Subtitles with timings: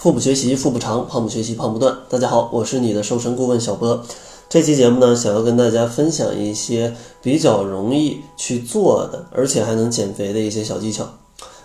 [0.00, 1.94] 腹部学习腹部长，胖不学习胖不断。
[2.08, 4.02] 大家好，我是你的瘦身顾问小波。
[4.48, 11.06] 这期节目呢，想要跟大家分享一些比较容易去做的，而且还能减肥的一些小技巧。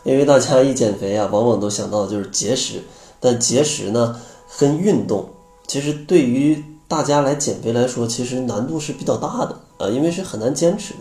[0.03, 2.83] 因为大家一减肥啊，往往都想到的就是节食，
[3.21, 4.19] 但节食呢
[4.59, 5.29] 跟运动，
[5.65, 10.93] 其实对于大家来减肥来说，其实难度是比较大的啊，因为是很难坚持。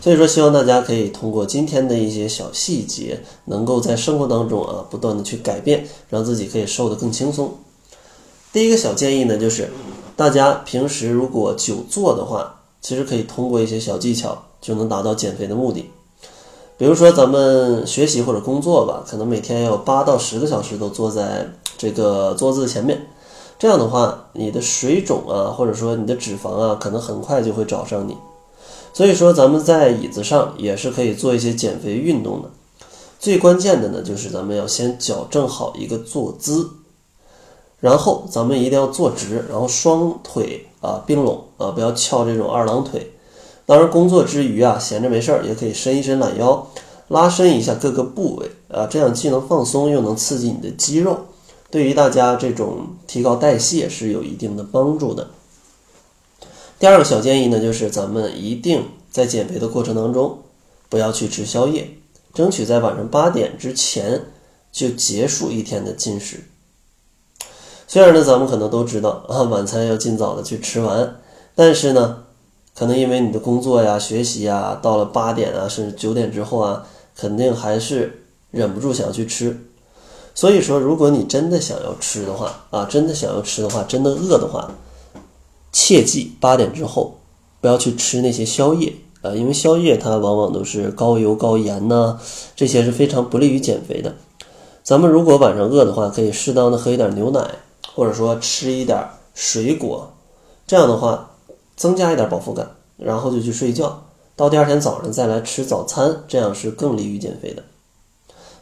[0.00, 7.52] 所以说，希望大家可以通过今天的一些小细节，能够在生活当中啊，不断的去改变，让自己可以瘦得更轻松。
[8.52, 9.68] 第一个小建议呢，就是
[10.16, 15.90] 大家平时如果久坐的话，其实可以通过一些小技巧就能达到减肥的目的。
[16.78, 23.04] 比如说咱们学习或者工作吧，可能每天要八到十个小时都坐在这个桌子前面，
[23.58, 28.16] 这样的话，你的水肿啊，或者说你的脂肪啊，可能很快就会找上你。
[28.98, 32.50] 所以说，咱们在椅子上也是可以做一些减肥运动的。
[33.20, 36.68] 最关键的呢，就是咱们要先矫正好一个坐姿，
[37.78, 43.12] 然后咱们一定要坐直，然后双腿啊并拢啊，不要翘这种二郎腿。
[43.66, 46.66] 当然，工作之余啊，闲着没事儿也可以伸一伸懒腰，
[47.06, 51.16] 拉伸一下各个部位啊，这样既能放松，又能刺激你的肌肉，
[51.70, 55.30] 对于大家这种提高代谢是有一定的帮助的。
[56.78, 60.38] 第二个小建议呢，就是咱们一定在减肥的过程当中，
[60.88, 61.90] 不要去吃宵夜，
[62.32, 64.26] 争取在晚上八点之前
[64.70, 66.44] 就结束一天的进食。
[67.88, 71.16] 虽然呢，咱们可能都知道啊，晚餐要尽早的去吃完，
[71.56, 72.24] 但是呢，
[72.76, 79.58] 可能因为你的工作呀、学习呀，到了八点啊，甚至九点之后啊，肯定还是忍不住想要去吃。
[80.32, 84.70] 所以说，如果你真的想要吃的话啊，真的想要吃的话，真的饿的话。
[85.80, 87.20] 切记八点之后
[87.60, 92.18] 不要去吃那些宵夜啊，因为宵夜它往往都是高油高盐呐，
[92.56, 94.16] 这些是非常不利于减肥的。
[94.82, 97.48] 咱们如果晚上饿的话，可以适当的喝一点牛奶，
[97.94, 100.12] 或者说吃一点水果，
[100.66, 101.30] 这样的话
[101.76, 104.02] 增加一点饱腹感，然后就去睡觉，
[104.34, 107.62] 到第二天早上再来吃早餐，这样是更利于减肥的。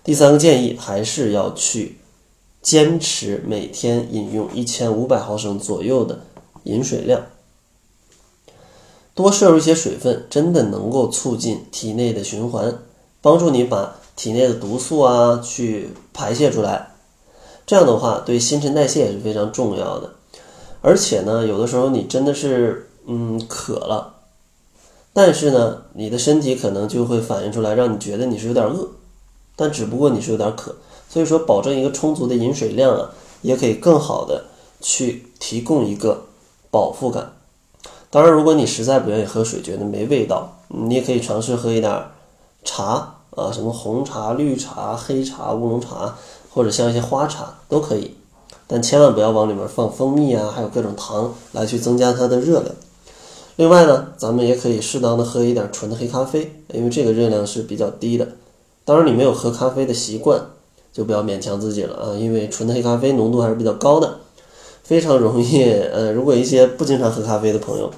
[0.05, 1.99] 第三个建议还是要去
[2.61, 6.21] 坚持每天饮用一千五百毫升左右的。
[6.67, 7.23] 饮水量，
[9.15, 12.79] 多摄入一些水分，真的能够促进体内的循环，
[13.21, 16.89] 帮助你把体内的毒素啊去排泄出来。
[17.65, 20.15] 这样的话，对新陈代谢也是非常重要的。
[20.83, 24.15] 而且呢，有的时候你真的是嗯渴了，
[25.13, 28.89] 但是呢，你的身体可能就会反映出来，让你觉得你是有点饿，
[29.55, 30.75] 但只不过你是有点渴。
[31.09, 33.11] 所以说，保证一个充足的饮水量啊，
[33.43, 34.45] 也可以更好的
[34.81, 36.25] 去提供一个。
[36.71, 37.33] 饱腹感。
[38.09, 42.05] 当然，如果你实在不愿意喝水，觉得没味道，你也可以尝试喝一点
[42.65, 46.17] 茶啊，什么红茶、绿茶、黑茶、乌龙茶，
[46.53, 48.15] 或者像一些花茶都可以。
[48.69, 52.75] 但千万不要往里面放蜂蜜啊，还有各种糖来去增加它的热量。
[53.57, 58.27] 另外呢，咱们也可以适当的喝一点纯的黑咖啡，因为这个热量是比较低的。
[58.85, 60.41] 当然，你没有喝咖啡的习惯，
[60.93, 64.19] 就不要勉强自己了啊，因为纯的黑咖啡浓度还是比较高的。
[64.87, 67.91] 非常容易，呃，如果一些不经常喝咖啡的朋友，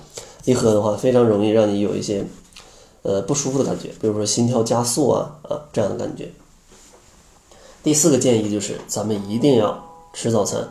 [0.46, 2.24] 一喝的话，非常容易让你有一些，
[3.02, 6.30] 呃，不舒服的感觉，比如说心跳加速啊啊这样的感觉。
[7.82, 9.84] 第四个建议就是，咱们一定要
[10.14, 10.66] 吃早餐，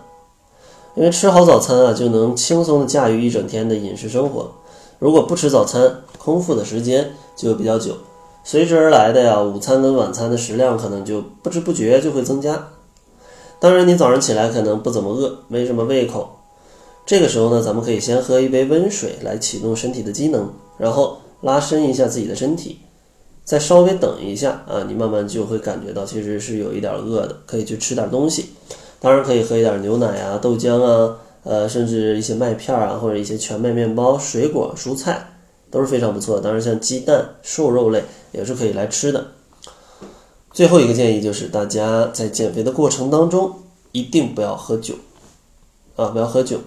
[0.95, 4.51] 因为吃好早餐啊，就能轻松的驾驭一整天的饮食生活。
[4.97, 7.95] 如果不吃早餐，空腹的时间就比较久，
[8.43, 12.69] 随之而来的呀，午餐跟晚餐的食量可能就不知不觉就会增加。
[13.59, 16.29] 当然，你早上起来可能不怎么饿，没什么胃口。
[17.05, 22.79] 这个时候呢，咱们可以先喝一杯温水来启动身体的机能，然后拉伸一下自己的身体，
[23.43, 28.49] 再稍微等一下啊，你慢慢就会感觉到其实是有一点饿的，可以去吃点东西。
[28.99, 35.29] 当然可以喝一点牛奶啊、豆浆啊，呃，甚至一些麦片啊，或者一些全麦面包、水果、蔬菜
[35.71, 36.41] 都是非常不错的。
[36.41, 38.03] 当然，像鸡蛋、瘦肉类
[38.33, 39.25] 也是可以来吃的。
[40.57, 43.53] 最后一个建议就是，大家在减肥的过程当中
[43.91, 44.95] 一定不要喝酒，
[45.95, 46.57] 啊，不要喝酒，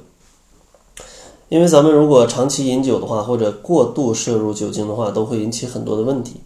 [1.48, 6.36] 因为咱们如果长期饮酒的话，或者过度摄入酒精的话，都会引起很多的问题，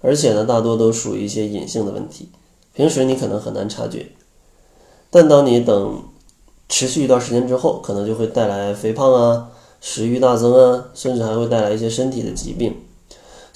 [0.00, 2.30] 而且呢，大多都属于一些隐性的问题，
[2.74, 4.04] 平时你可能很难察觉，
[5.08, 6.02] 但当你等
[6.68, 9.48] 持续一段时间之后，可能就会带来肥胖啊、
[9.80, 12.74] 食欲大增啊，甚至还会带来一些身体的疾病。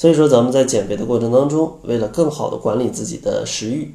[0.02, 3.94] 所以说，咱们在减肥的过程当中，为了更好的管理自己的食欲，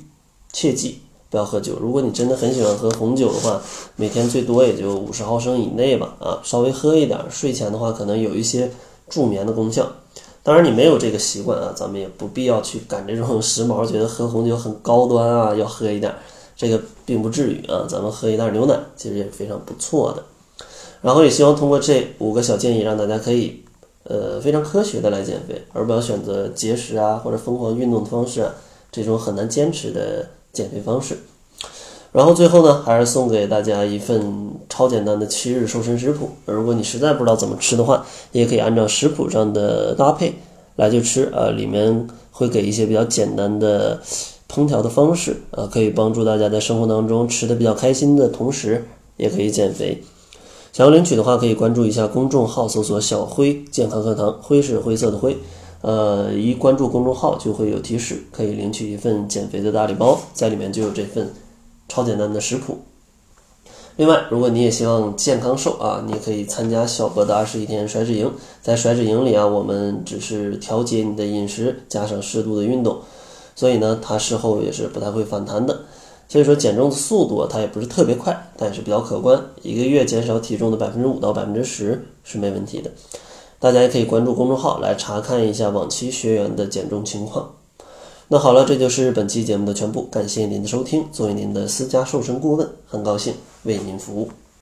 [0.54, 1.74] 切记不要喝酒。
[1.82, 3.62] 如果你真的很喜欢喝红酒的话，
[3.98, 7.20] 每天最多也就五十毫升以内吧，啊，稍微喝一点。
[7.30, 8.72] 睡前的话，可能有一些
[9.10, 9.86] 助眠的功效。
[10.44, 16.16] 当然，你没有这个习惯啊，咱们也不必要去赶这种时髦，觉得喝红酒很高端啊，要喝一点。
[16.56, 20.24] 这个并不至于啊，咱们喝一袋牛奶其实也是非常不错的。
[21.02, 23.62] 然后也希望通过这五个小建议，让大家可以
[24.08, 28.54] 呃非常科学的来减肥，而不要选择节食啊或者疯狂运动的方式啊
[28.92, 31.18] 这种很难坚持的减肥方式。
[32.14, 36.30] 然后最后呢，还是送给大家一份超简单的七日瘦身食谱。
[36.46, 40.34] 如果你实在不知道怎么吃的话，也可以按照食谱上的搭配
[40.78, 44.02] 来去吃啊，里面会给一些比较简单的
[44.48, 48.88] 烹调的方式啊，可以帮助大家在生活当中吃的比较开心的同时，
[49.18, 50.02] 也可以减肥。
[50.72, 55.38] 想要领取的话，可以关注一下公众号，搜索“小辉健康课堂”，灰是灰色的灰。
[55.82, 61.34] 呃，一关注公众号就会有提示，可以领取一份减肥的大礼包，在里面就有这份。
[61.90, 62.80] 超简单的食谱。
[63.96, 68.30] 另外，如果你也希望健康瘦啊，你也可以参加小博的二十一天甩脂营。
[68.62, 73.00] 在甩脂营里啊，我们只是调节你的饮食，加上适度的运动，
[73.56, 75.80] 所以呢，它事后也是不太会反弹的。
[76.30, 79.42] 所以说，减重的速度啊它也不是特别快，但是比较可观。
[79.62, 82.92] 一个月减少体重的百分之五到百分之十是没问题的。
[83.60, 87.54] 大家也可以关注公众号来查看一下往期学员的减重情况。
[88.28, 90.04] 那好了，这就是本期节目的全部。
[90.12, 91.06] 感谢您的收听。
[91.14, 93.34] 作为您的私家瘦身顾问，很高兴
[93.64, 94.30] 为您服务。